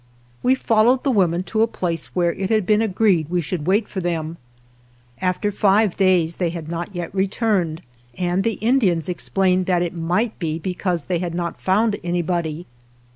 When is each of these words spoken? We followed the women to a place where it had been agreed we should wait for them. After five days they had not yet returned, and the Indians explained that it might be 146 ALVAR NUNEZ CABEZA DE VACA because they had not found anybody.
We 0.41 0.55
followed 0.55 1.03
the 1.03 1.11
women 1.11 1.43
to 1.43 1.61
a 1.61 1.67
place 1.67 2.07
where 2.15 2.33
it 2.33 2.49
had 2.49 2.65
been 2.65 2.81
agreed 2.81 3.29
we 3.29 3.39
should 3.39 3.67
wait 3.67 3.87
for 3.87 3.99
them. 4.01 4.37
After 5.21 5.51
five 5.51 5.95
days 5.95 6.37
they 6.37 6.49
had 6.49 6.67
not 6.69 6.95
yet 6.95 7.13
returned, 7.13 7.83
and 8.17 8.43
the 8.43 8.53
Indians 8.53 9.07
explained 9.07 9.67
that 9.67 9.83
it 9.83 9.93
might 9.93 10.39
be 10.39 10.53
146 10.53 10.57
ALVAR 10.57 10.57
NUNEZ 10.57 10.57
CABEZA 10.57 10.57
DE 10.57 10.57
VACA 10.57 10.63
because 10.63 11.03
they 11.03 11.19
had 11.19 11.35
not 11.35 11.61
found 11.61 11.97
anybody. 12.03 12.65